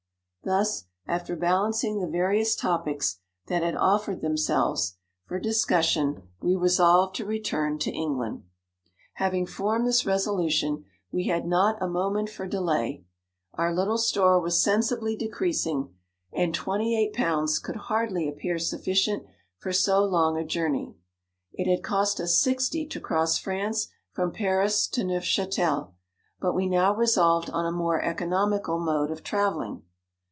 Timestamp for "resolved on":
26.95-27.67